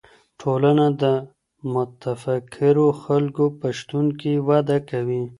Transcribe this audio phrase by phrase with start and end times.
[0.41, 1.03] ټولنه د
[1.73, 5.23] متفکرو خلګو په شتون کي وده کوي.